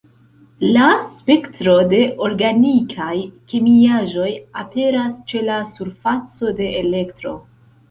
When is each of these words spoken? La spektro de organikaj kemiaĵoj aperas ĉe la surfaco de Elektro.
La 0.77 0.85
spektro 1.17 1.75
de 1.91 1.99
organikaj 2.29 3.11
kemiaĵoj 3.53 4.31
aperas 4.65 5.15
ĉe 5.31 5.45
la 5.53 5.61
surfaco 5.77 6.53
de 6.63 6.75
Elektro. 6.83 7.39